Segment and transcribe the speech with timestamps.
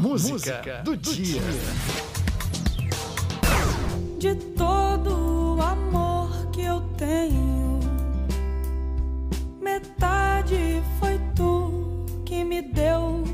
[0.00, 1.42] Música do dia.
[4.18, 7.78] De todo o amor que eu tenho,
[9.60, 13.24] metade foi tu que me deu,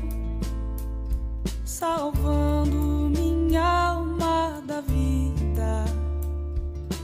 [1.63, 5.85] salvando minha alma da vida,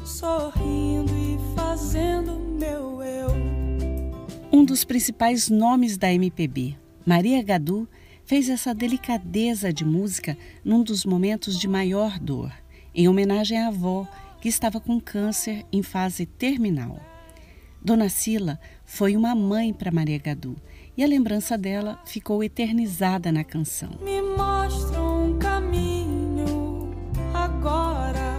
[0.03, 3.31] sorrindo e fazendo meu eu.
[4.51, 6.75] Um dos principais nomes da MPB,
[7.05, 7.87] Maria Gadu,
[8.25, 12.51] fez essa delicadeza de música num dos momentos de maior dor,
[12.93, 14.07] em homenagem à avó
[14.41, 16.99] que estava com câncer em fase terminal.
[17.81, 20.55] Dona Sila foi uma mãe para Maria Gadu
[20.95, 23.89] e a lembrança dela ficou eternizada na canção.
[24.01, 26.91] Me mostra um caminho
[27.33, 28.37] agora,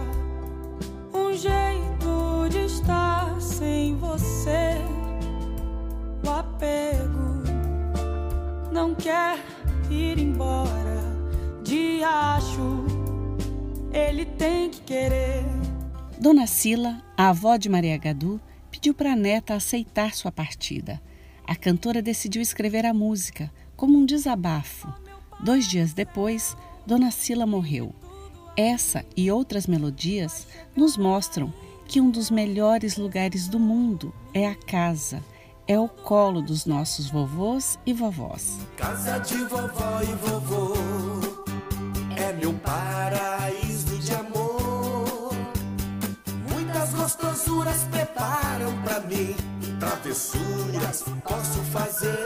[1.13, 4.77] um jeito de estar sem você.
[6.25, 7.43] O apego
[8.71, 9.54] não quer
[9.89, 11.03] ir embora.
[11.63, 12.85] De acho,
[13.91, 15.43] ele tem que querer.
[16.19, 18.39] Dona Sila, a avó de Maria Gadu,
[18.71, 21.01] pediu para a neta aceitar sua partida.
[21.45, 24.91] A cantora decidiu escrever a música como um desabafo.
[25.43, 26.55] Dois dias depois,
[26.85, 27.93] Dona Sila morreu.
[28.57, 31.53] Essa e outras melodias nos mostram
[31.87, 35.21] que um dos melhores lugares do mundo é a casa
[35.67, 38.59] é o colo dos nossos vovôs e vovós.
[38.77, 40.73] Casa de vovó e vovô
[42.15, 45.31] é meu paraíso de amor.
[46.51, 49.35] Muitas gostosuras preparam para mim,
[49.79, 52.25] travessuras posso fazer.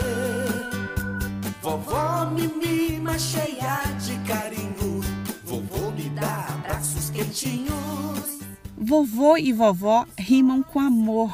[1.61, 5.01] Vovó me mima cheia de carinho,
[5.45, 8.39] vovô me dá abraços quentinhos.
[8.77, 11.33] Vovô e vovó rimam com amor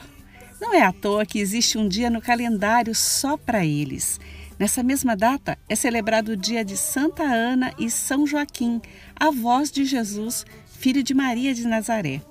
[0.76, 4.20] é à toa que existe um dia no calendário só para eles.
[4.60, 8.82] Nessa mesma data é celebrado o dia de Santa Ana e São Joaquim,
[9.16, 12.22] avós de Jesus, filho de Maria de Nazaré.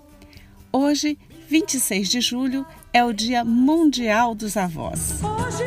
[0.70, 1.18] Hoje,
[1.48, 5.20] 26 de julho, é o Dia Mundial dos Avós.
[5.22, 5.64] Hoje,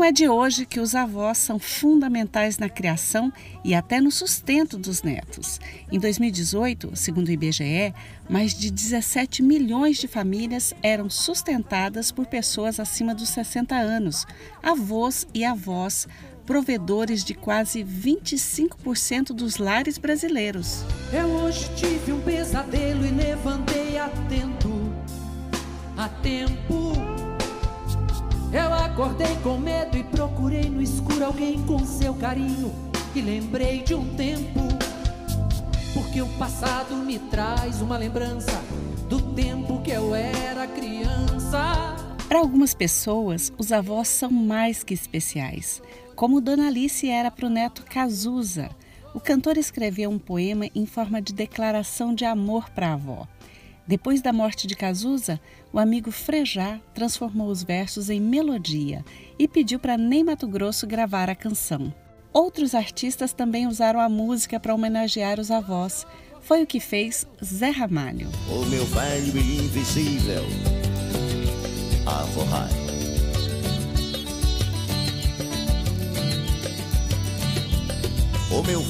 [0.00, 3.30] Não é de hoje que os avós são fundamentais na criação
[3.62, 5.60] e até no sustento dos netos.
[5.92, 7.92] Em 2018, segundo o IBGE,
[8.26, 14.26] mais de 17 milhões de famílias eram sustentadas por pessoas acima dos 60 anos,
[14.62, 16.08] avós e avós,
[16.46, 20.82] provedores de quase 25% dos lares brasileiros.
[21.12, 24.70] Eu hoje tive um pesadelo e levantei atento.
[28.52, 32.72] Eu acordei com medo e procurei no escuro alguém com seu carinho.
[33.14, 34.60] E lembrei de um tempo,
[35.94, 38.60] porque o passado me traz uma lembrança
[39.08, 41.96] do tempo que eu era criança.
[42.28, 45.80] Para algumas pessoas, os avós são mais que especiais,
[46.16, 48.70] como Dona Alice era para o neto Cazuza.
[49.14, 53.28] O cantor escreveu um poema em forma de declaração de amor para a avó.
[53.86, 55.40] Depois da morte de Cazuza,
[55.72, 59.04] o amigo Frejá transformou os versos em melodia
[59.38, 61.92] e pediu para Ney Mato Grosso gravar a canção.
[62.32, 66.06] Outros artistas também usaram a música para homenagear os avós.
[66.40, 68.28] Foi o que fez Zé Ramalho.
[68.48, 70.44] O meu velho invisível.
[78.50, 78.86] O meu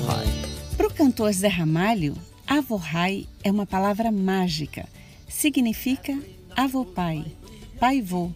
[0.00, 0.43] velho.
[0.76, 4.86] Para o cantor Zé Ramalho, avorrai é uma palavra mágica.
[5.28, 6.18] Significa
[6.56, 7.24] avô-pai,
[7.78, 8.30] pai-vô,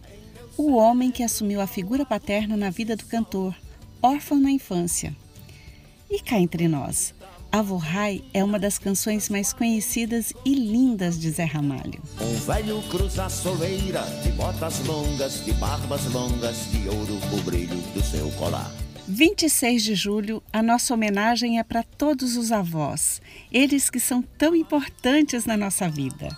[0.57, 3.55] o homem que assumiu a figura paterna na vida do cantor,
[4.01, 5.15] órfão na infância.
[6.09, 7.13] E cá entre nós,
[7.51, 11.99] Avorrai é uma das canções mais conhecidas e lindas de Zé Ramalho.
[12.21, 17.77] Um velho cruza a soleira, de botas longas, de barbas longas, de ouro o brilho
[17.95, 18.71] do seu colar.
[19.09, 23.19] 26 de julho, a nossa homenagem é para todos os avós,
[23.51, 26.29] eles que são tão importantes na nossa vida.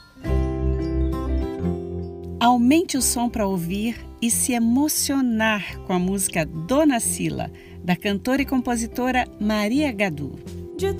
[2.39, 7.51] Aumente o som para ouvir e se emocionar com a música Dona Sila,
[7.83, 10.39] da cantora e compositora Maria Gadu.
[10.77, 10.94] De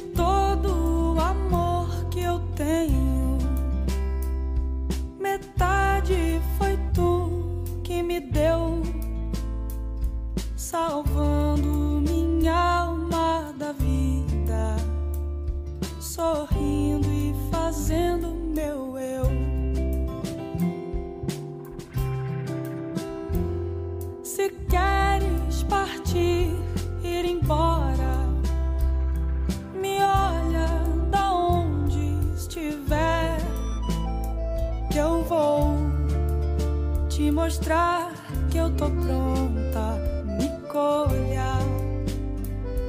[37.52, 38.14] mostrar
[38.50, 40.00] que eu tô pronta.
[40.40, 41.60] Me colha,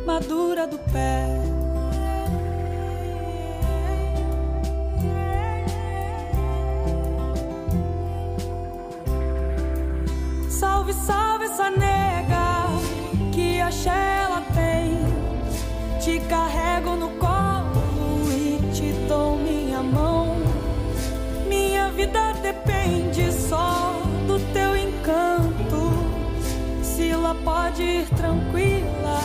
[0.07, 1.27] madura do pé.
[10.49, 12.69] Salve, salve essa nega
[13.33, 14.97] que axé ela tem.
[15.99, 20.37] Te carrego no colo e te dou minha mão.
[21.49, 24.02] Minha vida depende só
[24.33, 25.93] do teu encanto.
[26.83, 29.21] Sila pode ir tranquila,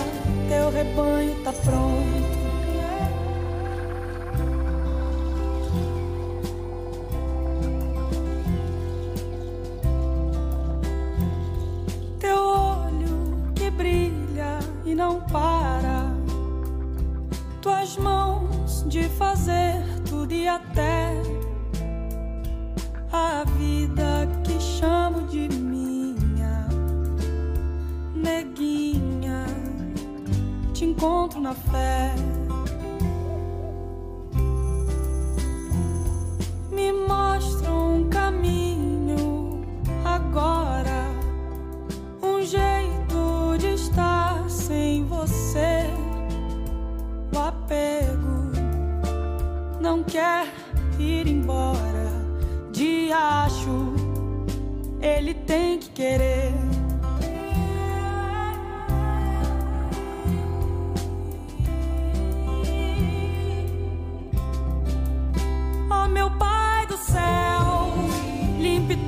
[0.50, 2.27] teu rebanho tá pronto.
[12.19, 16.12] Teu olho que brilha e não para.
[17.62, 20.56] Tuas mãos de fazer tudo e até
[31.47, 32.13] na fé.
[36.69, 39.61] Me mostra um caminho
[40.03, 41.09] agora,
[42.21, 45.85] um jeito de estar sem você.
[47.33, 48.51] O apego
[49.79, 50.51] não quer
[51.00, 52.07] ir embora.
[52.73, 53.93] De acho,
[55.01, 56.87] ele tem que querer.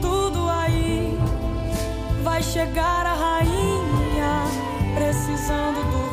[0.01, 1.17] Tudo aí.
[2.23, 4.43] Vai chegar a rainha
[4.95, 6.08] precisando dormir.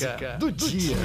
[0.00, 0.96] Música do dia.